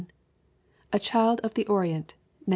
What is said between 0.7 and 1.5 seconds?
A Child